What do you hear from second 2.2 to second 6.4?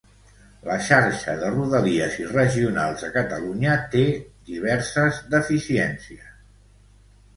i Regionals a Catalunya té diverses deficiències.